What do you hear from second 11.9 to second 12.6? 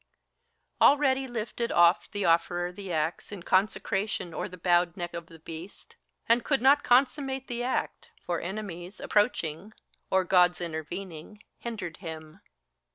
him.